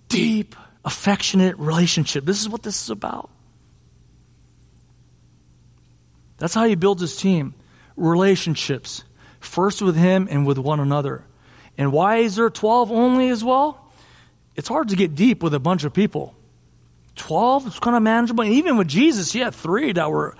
[0.08, 2.24] deep, affectionate relationship.
[2.24, 3.30] This is what this is about.
[6.38, 7.54] That's how he builds his team
[7.96, 9.04] relationships,
[9.38, 11.24] first with him and with one another.
[11.78, 13.92] And why is there 12 only as well?
[14.56, 16.34] It's hard to get deep with a bunch of people.
[17.16, 18.44] 12 is kind of manageable.
[18.44, 20.34] And even with Jesus, he had three that were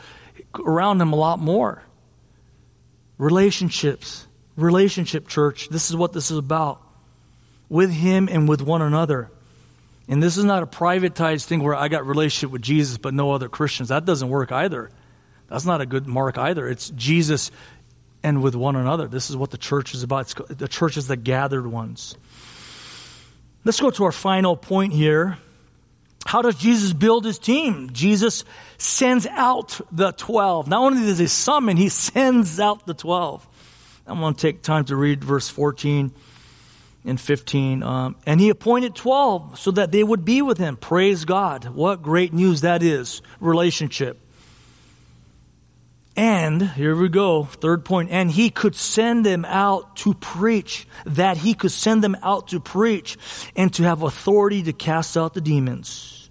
[0.58, 1.82] around him a lot more.
[3.18, 4.26] Relationships.
[4.56, 5.68] Relationship, church.
[5.68, 6.82] This is what this is about.
[7.68, 9.30] With him and with one another.
[10.08, 13.32] And this is not a privatized thing where I got relationship with Jesus but no
[13.32, 13.88] other Christians.
[13.88, 14.90] That doesn't work either.
[15.48, 16.68] That's not a good mark either.
[16.68, 17.50] It's Jesus
[18.22, 19.08] and with one another.
[19.08, 20.20] This is what the church is about.
[20.20, 22.16] It's the church is the gathered ones.
[23.64, 25.38] Let's go to our final point here.
[26.26, 27.90] How does Jesus build his team?
[27.92, 28.44] Jesus
[28.78, 30.68] sends out the 12.
[30.68, 33.46] Not only does he summon, he sends out the 12.
[34.06, 36.12] I'm going to take time to read verse 14
[37.04, 37.82] and 15.
[37.82, 40.76] Um, and he appointed 12 so that they would be with him.
[40.76, 41.66] Praise God.
[41.66, 43.22] What great news that is.
[43.40, 44.18] Relationship.
[46.14, 48.10] And, here we go, third point.
[48.10, 52.60] and he could send them out to preach, that he could send them out to
[52.60, 53.16] preach
[53.56, 56.30] and to have authority to cast out the demons.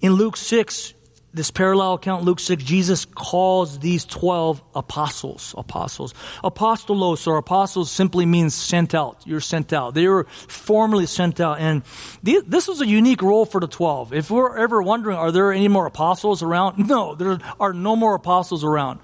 [0.00, 0.94] In Luke 6,
[1.34, 5.54] this parallel account, Luke 6, Jesus calls these 12 apostles.
[5.56, 6.12] Apostles.
[6.44, 9.22] Apostolos or apostles simply means sent out.
[9.24, 9.94] You're sent out.
[9.94, 11.58] They were formally sent out.
[11.58, 11.82] And
[12.22, 14.12] this was a unique role for the 12.
[14.12, 16.86] If we're ever wondering, are there any more apostles around?
[16.92, 19.00] No, there are no more apostles around.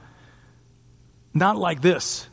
[1.33, 2.29] Not like this.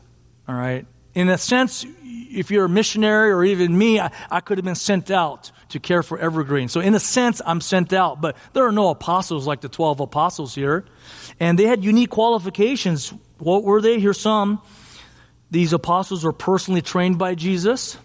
[0.46, 0.86] All right.
[1.16, 4.74] In a sense, if you're a missionary or even me, I, I could have been
[4.74, 6.68] sent out to care for Evergreen.
[6.68, 10.00] So in a sense, I'm sent out, but there are no apostles like the 12
[10.00, 10.84] apostles here.
[11.40, 13.14] And they had unique qualifications.
[13.38, 13.98] What were they?
[13.98, 14.60] Here's some.
[15.50, 17.96] These apostles were personally trained by Jesus.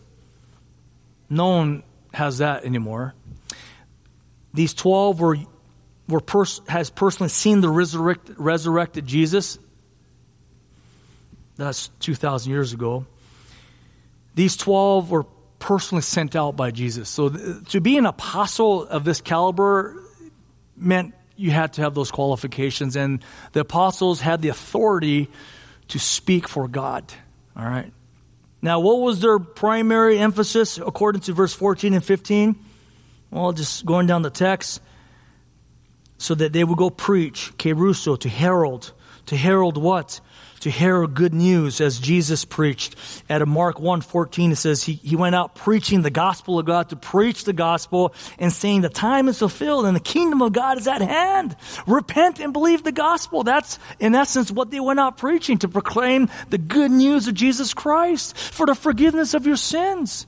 [1.30, 3.14] No one has that anymore.
[4.54, 5.38] These 12 were,
[6.08, 9.60] were pers- has personally seen the resurrect, resurrected Jesus.
[11.62, 13.06] That's 2,000 years ago.
[14.34, 15.26] These 12 were
[15.60, 17.08] personally sent out by Jesus.
[17.08, 19.96] So th- to be an apostle of this caliber
[20.76, 25.30] meant you had to have those qualifications, and the apostles had the authority
[25.90, 27.04] to speak for God.
[27.56, 27.94] All right.
[28.62, 32.56] Now, what was their primary emphasis according to verse 14 and 15?
[33.30, 34.82] Well, just going down the text,
[36.18, 38.94] so that they would go preach, kerusso, to herald.
[39.28, 40.22] To herald what?
[40.62, 42.96] To hear good news as Jesus preached.
[43.30, 46.96] At Mark 1.14 it says he, he went out preaching the gospel of God to
[46.96, 50.88] preach the gospel and saying the time is fulfilled and the kingdom of God is
[50.88, 51.56] at hand.
[51.88, 53.44] Repent and believe the gospel.
[53.44, 57.74] That's in essence what they went out preaching to proclaim the good news of Jesus
[57.74, 60.26] Christ for the forgiveness of your sins.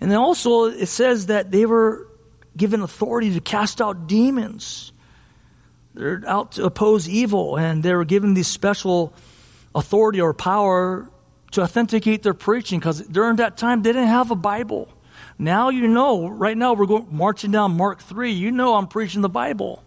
[0.00, 2.06] And then also it says that they were
[2.56, 4.92] given authority to cast out demons.
[5.96, 9.14] They're out to oppose evil, and they were given these special
[9.74, 11.10] authority or power
[11.52, 14.88] to authenticate their preaching because during that time they didn't have a Bible.
[15.38, 19.22] Now you know, right now we're going, marching down Mark 3, you know I'm preaching
[19.22, 19.82] the Bible.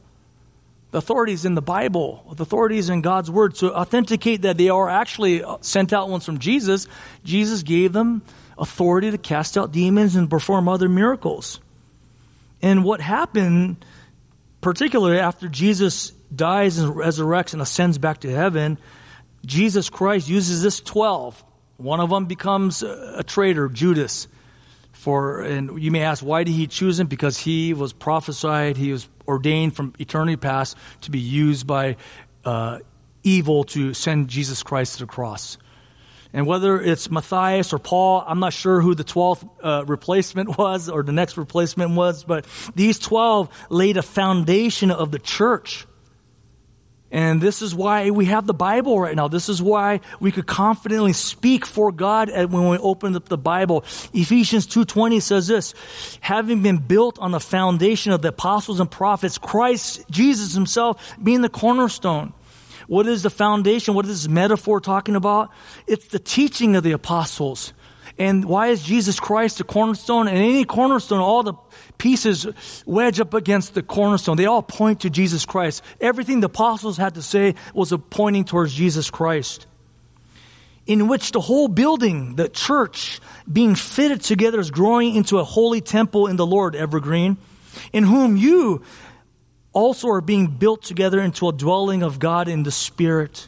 [0.91, 2.25] The authority is in the Bible.
[2.35, 3.53] The authority is in God's Word.
[3.55, 6.87] To authenticate that they are actually uh, sent out ones from Jesus,
[7.23, 8.23] Jesus gave them
[8.57, 11.59] authority to cast out demons and perform other miracles.
[12.63, 13.77] And what happened
[14.61, 18.77] particularly after Jesus dies and resurrects and ascends back to heaven,
[19.45, 21.43] Jesus Christ uses this 12.
[21.77, 24.27] One of them becomes a traitor, Judas.
[24.91, 27.07] For, and you may ask, why did he choose him?
[27.07, 31.95] Because he was prophesied, he was ordained from eternity past to be used by
[32.43, 32.79] uh,
[33.23, 35.57] evil to send Jesus Christ to the cross.
[36.31, 40.87] And whether it's Matthias or Paul, I'm not sure who the 12th uh, replacement was
[40.89, 45.87] or the next replacement was, but these 12 laid a foundation of the church.
[47.11, 49.27] And this is why we have the Bible right now.
[49.27, 53.83] This is why we could confidently speak for God when we open up the Bible.
[54.13, 55.73] Ephesians 2.20 says this,
[56.19, 61.41] having been built on the foundation of the apostles and prophets, Christ Jesus himself being
[61.41, 62.33] the cornerstone
[62.89, 63.93] what is the foundation?
[63.93, 65.51] What is this metaphor talking about?
[65.85, 67.71] It's the teaching of the apostles.
[68.17, 70.27] And why is Jesus Christ the cornerstone?
[70.27, 71.53] And any cornerstone, all the
[71.99, 72.47] pieces
[72.87, 74.37] wedge up against the cornerstone.
[74.37, 75.83] They all point to Jesus Christ.
[76.01, 79.67] Everything the apostles had to say was pointing towards Jesus Christ.
[80.87, 83.19] In which the whole building, the church,
[83.51, 87.37] being fitted together is growing into a holy temple in the Lord, Evergreen,
[87.93, 88.81] in whom you
[89.79, 93.47] also are being built together into a dwelling of God in the Spirit.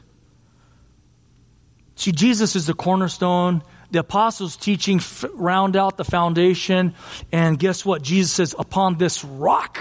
[1.96, 3.62] See, Jesus is the cornerstone.
[3.92, 6.96] The apostles' teaching f- round out the foundation.
[7.32, 8.02] And guess what?
[8.02, 9.80] Jesus says, upon this rock,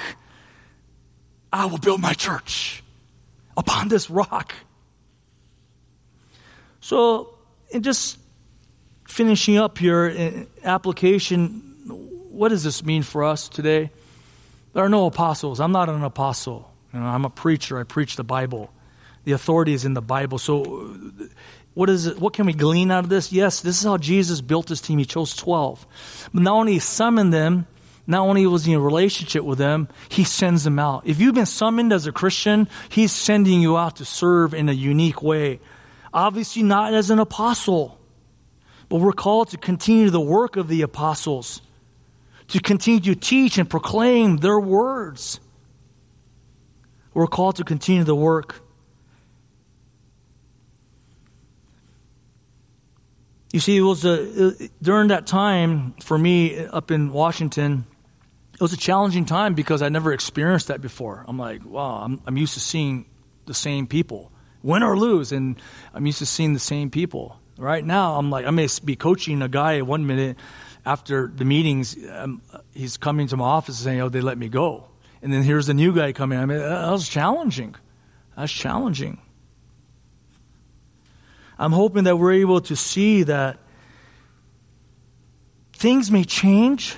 [1.53, 2.83] I will build my church
[3.57, 4.53] upon this rock.
[6.81, 7.35] So,
[7.71, 8.19] in just
[9.07, 11.63] finishing up here, eh, application,
[12.31, 13.91] what does this mean for us today?
[14.73, 15.61] There are no apostles.
[15.61, 16.71] I'm not an apostle.
[16.93, 17.79] You know, I'm a preacher.
[17.79, 18.73] I preach the Bible.
[19.25, 20.39] The authority is in the Bible.
[20.39, 21.25] So, uh,
[21.75, 22.19] what is it?
[22.19, 23.33] What can we glean out of this?
[23.33, 24.99] Yes, this is how Jesus built his team.
[24.99, 25.87] He chose 12.
[26.33, 27.67] But not only he summoned them,
[28.07, 31.07] not only was he in a relationship with them, he sends them out.
[31.07, 34.73] If you've been summoned as a Christian, he's sending you out to serve in a
[34.73, 35.61] unique way.
[36.13, 38.01] Obviously, not as an apostle,
[38.89, 41.63] but we're called to continue the work of the apostles,
[42.51, 45.41] to continue to teach and proclaim their words.
[47.15, 48.63] We're called to continue the work.
[53.53, 57.85] You see, it was a, during that time for me up in Washington,
[58.55, 61.25] it was a challenging time because I never experienced that before.
[61.27, 63.07] I'm like, wow, I'm, I'm used to seeing
[63.47, 64.31] the same people,
[64.63, 65.61] win or lose, and
[65.95, 67.41] I'm used to seeing the same people.
[67.59, 70.37] Right now, I'm like, I may be coaching a guy one minute
[70.85, 72.43] after the meetings, um,
[72.75, 74.89] he's coming to my office saying, oh, they let me go.
[75.23, 76.39] And then here's the new guy coming.
[76.39, 77.75] I mean, that was challenging.
[78.37, 79.21] That's challenging.
[81.59, 83.59] I'm hoping that we're able to see that
[85.75, 86.97] things may change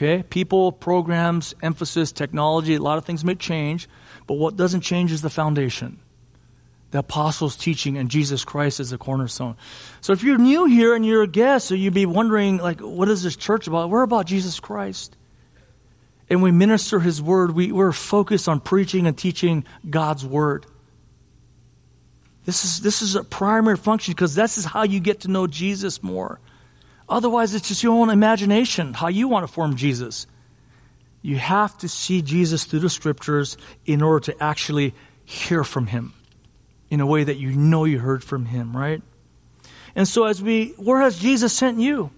[0.00, 0.22] Okay?
[0.22, 3.86] People, programs, emphasis, technology, a lot of things may change,
[4.26, 6.00] but what doesn't change is the foundation.
[6.90, 9.56] The apostles' teaching and Jesus Christ as the cornerstone.
[10.00, 13.08] So if you're new here and you're a guest, so you'd be wondering, like, what
[13.08, 13.90] is this church about?
[13.90, 15.16] We're about Jesus Christ.
[16.28, 17.52] And we minister his word.
[17.52, 20.66] We, we're focused on preaching and teaching God's word.
[22.44, 25.46] This is, this is a primary function because this is how you get to know
[25.46, 26.40] Jesus more.
[27.08, 30.26] Otherwise, it's just your own imagination, how you want to form Jesus.
[31.22, 36.14] You have to see Jesus through the scriptures in order to actually hear from him
[36.90, 39.00] in a way that you know you heard from him, right?
[39.94, 42.10] And so as we, where has Jesus sent you?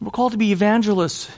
[0.00, 1.30] We're called to be evangelists.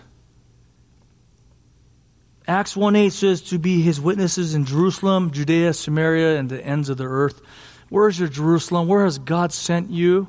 [2.48, 6.88] Acts 1 8 says to be his witnesses in Jerusalem, Judea, Samaria, and the ends
[6.88, 7.40] of the earth.
[7.88, 8.88] Where is your Jerusalem?
[8.88, 10.28] Where has God sent you?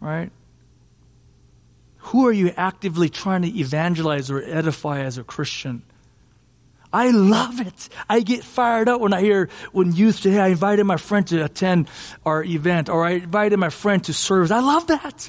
[0.00, 0.30] Right?
[1.98, 5.82] Who are you actively trying to evangelize or edify as a Christian?
[6.92, 7.88] I love it.
[8.08, 11.26] I get fired up when I hear when youth say, hey, I invited my friend
[11.28, 11.88] to attend
[12.24, 14.52] our event or I invited my friend to serve.
[14.52, 15.28] I love that.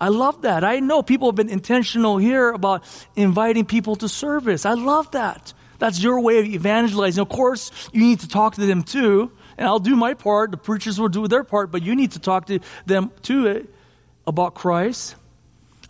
[0.00, 0.64] I love that.
[0.64, 2.84] I know people have been intentional here about
[3.16, 4.66] inviting people to service.
[4.66, 5.52] I love that.
[5.78, 7.20] That's your way of evangelizing.
[7.20, 9.30] Of course, you need to talk to them too.
[9.56, 10.50] And I'll do my part.
[10.50, 13.68] The preachers will do their part, but you need to talk to them too
[14.26, 15.14] about Christ.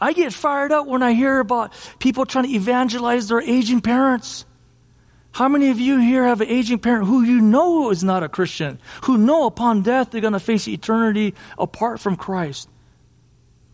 [0.01, 4.45] I get fired up when I hear about people trying to evangelize their aging parents.
[5.35, 8.29] How many of you here have an aging parent who you know is not a
[8.29, 12.69] Christian, who know upon death they're going to face eternity apart from Christ?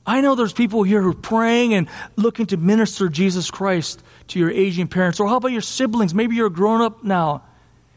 [0.06, 1.86] I know there's people here who are praying and
[2.16, 5.20] looking to minister Jesus Christ to your aging parents.
[5.20, 6.14] Or how about your siblings?
[6.14, 7.42] Maybe you're grown up now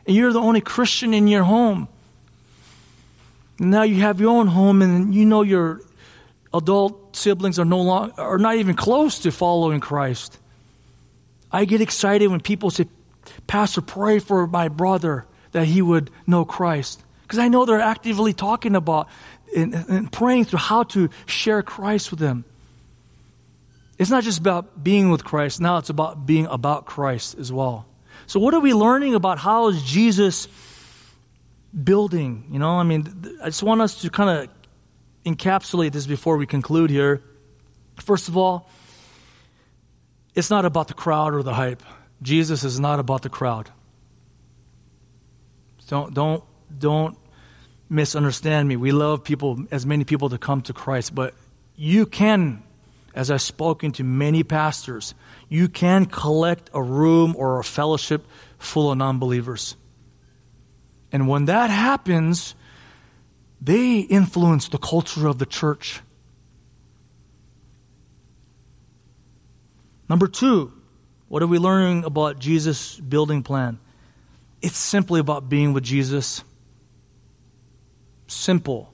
[0.06, 1.88] and you're the only Christian in your home.
[3.60, 5.80] Now you have your own home and you know your
[6.54, 10.38] adult siblings are no long, are not even close to following Christ.
[11.50, 12.88] I get excited when people say,
[13.48, 17.04] Pastor, pray for my brother that he would know Christ.
[17.22, 19.08] Because I know they're actively talking about
[19.56, 22.44] and, and, praying through how to share Christ with them.
[23.98, 27.86] It's not just about being with Christ, now it's about being about Christ as well.
[28.26, 30.48] So, what are we learning about how is Jesus
[31.84, 32.46] building?
[32.52, 34.50] You know, I mean, I just want us to kind of
[35.26, 37.22] encapsulate this before we conclude here.
[37.98, 38.70] First of all,
[40.36, 41.84] it's not about the crowd or the hype.
[42.24, 43.70] Jesus is not about the crowd.
[45.88, 46.44] Don't, don't,
[46.76, 47.18] don't
[47.90, 48.78] misunderstand me.
[48.78, 51.36] We love people, as many people to come to Christ, but
[51.76, 52.64] you can,
[53.14, 55.14] as I've spoken to many pastors,
[55.50, 58.26] you can collect a room or a fellowship
[58.58, 59.76] full of non believers.
[61.12, 62.56] And when that happens,
[63.62, 66.02] they influence the culture of the church.
[70.10, 70.74] Number two,
[71.34, 73.80] what are we learning about Jesus' building plan?
[74.62, 76.44] It's simply about being with Jesus.
[78.28, 78.94] Simple.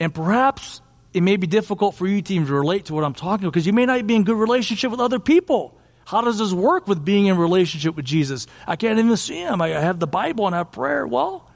[0.00, 0.80] And perhaps
[1.14, 3.68] it may be difficult for you to even relate to what I'm talking about because
[3.68, 5.78] you may not be in good relationship with other people.
[6.06, 8.48] How does this work with being in relationship with Jesus?
[8.66, 9.62] I can't even see him.
[9.62, 11.06] I have the Bible and I have prayer.
[11.06, 11.48] Well,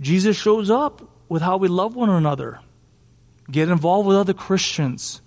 [0.00, 2.60] Jesus shows up with how we love one another,
[3.50, 5.20] get involved with other Christians.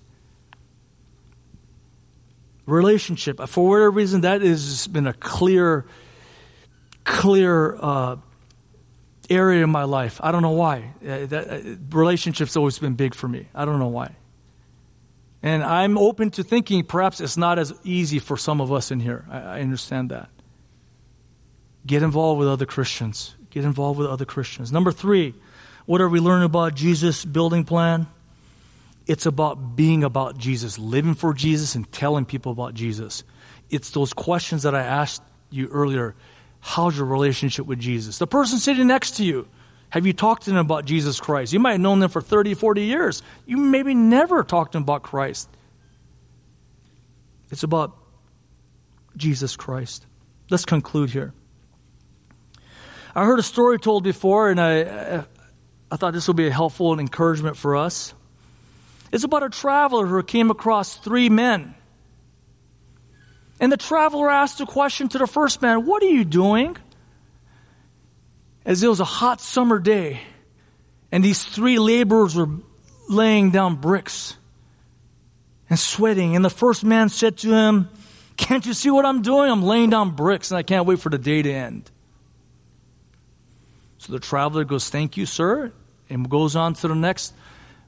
[2.67, 3.39] Relationship.
[3.47, 5.85] For whatever reason, that has been a clear,
[7.05, 8.17] clear uh,
[9.29, 10.19] area in my life.
[10.21, 10.93] I don't know why.
[11.01, 13.47] Uh, that, uh, relationships always been big for me.
[13.55, 14.15] I don't know why.
[15.41, 18.99] And I'm open to thinking perhaps it's not as easy for some of us in
[18.99, 19.25] here.
[19.29, 20.29] I, I understand that.
[21.85, 23.33] Get involved with other Christians.
[23.49, 24.73] Get involved with other Christians.
[24.73, 25.33] Number three,
[25.85, 28.07] what are we learning about Jesus' building plan?
[29.07, 33.23] It's about being about Jesus, living for Jesus, and telling people about Jesus.
[33.69, 36.13] It's those questions that I asked you earlier.
[36.59, 38.17] How's your relationship with Jesus?
[38.17, 39.47] The person sitting next to you,
[39.89, 41.53] have you talked to them about Jesus Christ?
[41.53, 43.23] You might have known them for 30, 40 years.
[43.45, 45.49] You maybe never talked to them about Christ.
[47.49, 47.95] It's about
[49.15, 50.05] Jesus Christ.
[50.49, 51.33] Let's conclude here.
[53.15, 55.23] I heard a story told before, and I,
[55.89, 58.13] I thought this would be a helpful and encouragement for us.
[59.11, 61.75] It's about a traveler who came across three men.
[63.59, 66.77] And the traveler asked a question to the first man What are you doing?
[68.65, 70.19] As it was a hot summer day,
[71.11, 72.49] and these three laborers were
[73.07, 74.35] laying down bricks
[75.69, 76.35] and sweating.
[76.35, 77.89] And the first man said to him,
[78.35, 79.49] Can't you see what I'm doing?
[79.49, 81.89] I'm laying down bricks, and I can't wait for the day to end.
[83.99, 85.71] So the traveler goes, Thank you, sir,
[86.09, 87.33] and goes on to the next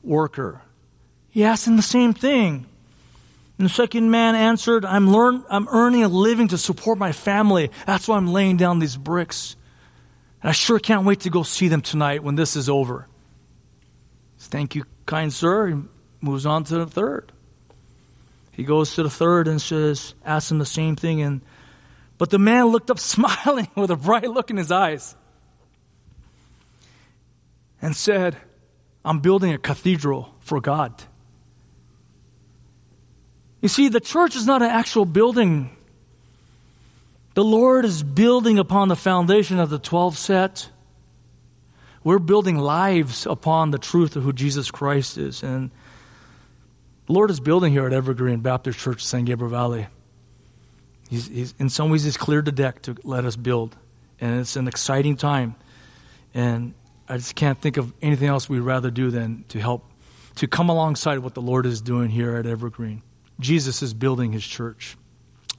[0.01, 0.61] worker.
[1.31, 2.65] He asked him the same thing.
[3.57, 7.71] And the second man answered, I'm, learn, I'm earning a living to support my family.
[7.85, 9.55] That's why I'm laying down these bricks.
[10.41, 13.07] And I sure can't wait to go see them tonight when this is over.
[14.39, 15.67] Thank you, kind sir.
[15.67, 15.75] He
[16.21, 17.33] moves on to the third.
[18.53, 21.21] He goes to the third and says, asks him the same thing.
[21.21, 21.41] And
[22.17, 25.15] but the man looked up smiling with a bright look in his eyes
[27.81, 28.37] and said,
[29.03, 31.03] I'm building a cathedral for God.
[33.61, 35.75] You see, the church is not an actual building.
[37.33, 40.69] The Lord is building upon the foundation of the 12 set.
[42.03, 45.43] We're building lives upon the truth of who Jesus Christ is.
[45.43, 45.71] And
[47.07, 49.87] the Lord is building here at Evergreen Baptist Church, San Gabriel Valley.
[51.09, 53.75] He's, he's, in some ways, He's cleared the deck to let us build.
[54.21, 55.55] And it's an exciting time.
[56.33, 56.73] And
[57.07, 59.89] I just can't think of anything else we'd rather do than to help,
[60.35, 63.01] to come alongside what the Lord is doing here at Evergreen.
[63.39, 64.97] Jesus is building his church.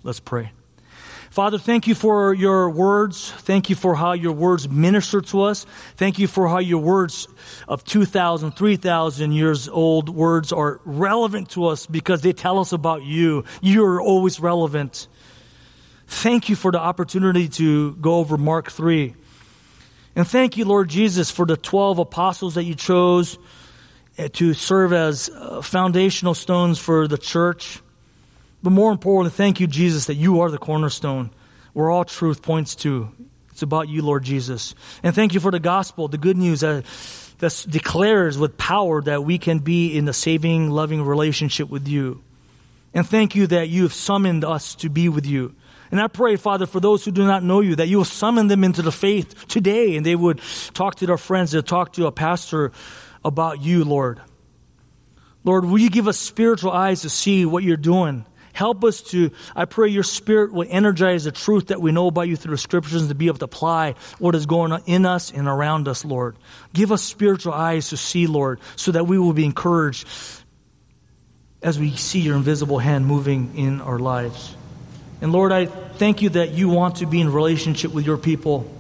[0.03, 0.53] Let's pray.
[1.31, 3.31] Father, thank you for your words.
[3.31, 5.65] Thank you for how your words minister to us.
[5.97, 7.29] Thank you for how your words
[7.69, 13.05] of 2,000, 3,000 years old words are relevant to us because they tell us about
[13.05, 13.45] you.
[13.63, 15.07] You are always relevant.
[16.09, 19.15] Thank you for the opportunity to go over Mark 3.
[20.17, 23.39] And thank you, Lord Jesus, for the 12 apostles that you chose
[24.29, 27.81] to serve as uh, foundational stones for the church.
[28.63, 31.31] But more importantly, thank you, Jesus, that you are the cornerstone
[31.73, 33.11] where all truth points to.
[33.51, 34.75] It's about you, Lord Jesus.
[35.03, 36.85] And thank you for the gospel, the good news that,
[37.39, 42.23] that declares with power that we can be in a saving, loving relationship with you.
[42.93, 45.55] And thank you that you have summoned us to be with you.
[45.91, 48.47] And I pray, Father, for those who do not know you, that you will summon
[48.47, 50.41] them into the faith today and they would
[50.73, 52.73] talk to their friends, they'll talk to a pastor
[53.25, 54.21] about you, Lord.
[55.45, 58.25] Lord, will you give us spiritual eyes to see what you're doing?
[58.53, 62.29] Help us to, I pray your spirit will energize the truth that we know about
[62.29, 65.31] you through the scriptures to be able to apply what is going on in us
[65.31, 66.37] and around us, Lord.
[66.75, 70.07] Give us spiritual eyes to see, Lord, so that we will be encouraged
[71.63, 74.55] as we see your invisible hand moving in our lives.
[75.23, 78.71] And Lord, I thank you that you want to be in relationship with your people.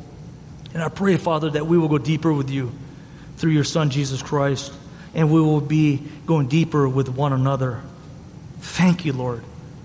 [0.74, 2.72] And I pray, Father, that we will go deeper with you
[3.40, 4.70] through your Son, Jesus Christ,
[5.14, 7.80] and we will be going deeper with one another.
[8.60, 9.42] Thank you, Lord.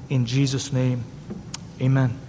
[0.10, 1.06] In Jesus' name,
[1.82, 2.25] amen.